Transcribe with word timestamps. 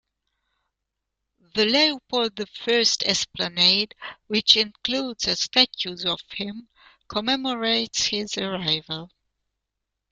The 1.53 1.63
Leopold 1.63 2.35
the 2.35 2.47
First 2.47 3.03
Esplanade, 3.03 3.93
which 4.25 4.57
includes 4.57 5.27
a 5.27 5.35
statue 5.35 5.95
of 6.07 6.21
him, 6.31 6.69
commemorates 7.07 8.07
his 8.07 8.35
arrival. 8.35 9.11